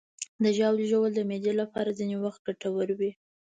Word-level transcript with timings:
د 0.43 0.45
ژاولې 0.57 0.85
ژوول 0.91 1.11
د 1.15 1.21
معدې 1.29 1.53
لپاره 1.61 1.95
ځینې 1.99 2.15
وخت 2.23 2.39
ګټور 2.47 2.87
وي. 2.99 3.11